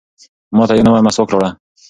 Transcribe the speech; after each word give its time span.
ماته 0.57 0.73
یو 0.75 0.85
نوی 0.87 1.01
مسواک 1.05 1.29
راوړه. 1.31 1.49